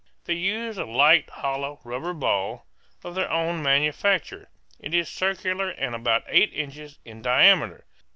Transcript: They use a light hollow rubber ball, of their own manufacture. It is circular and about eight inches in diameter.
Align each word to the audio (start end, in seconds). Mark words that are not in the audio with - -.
They 0.25 0.33
use 0.33 0.79
a 0.79 0.85
light 0.85 1.29
hollow 1.29 1.79
rubber 1.83 2.13
ball, 2.15 2.65
of 3.03 3.13
their 3.13 3.29
own 3.29 3.61
manufacture. 3.61 4.49
It 4.79 4.95
is 4.95 5.07
circular 5.07 5.69
and 5.69 5.93
about 5.93 6.23
eight 6.25 6.51
inches 6.55 6.97
in 7.05 7.21
diameter. 7.21 7.85